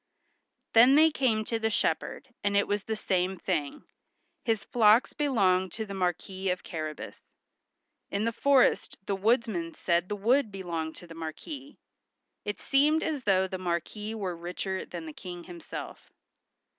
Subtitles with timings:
[0.73, 3.83] Then they came to the shepherd, and it was the same thing;
[4.43, 7.29] his flocks belonged to the Marquis of Carrabas.
[8.09, 11.77] In the forest the woodsmen said the wood belonged to the Marquis.
[12.45, 16.11] It seemed as though the Marquis were richer than the King himself.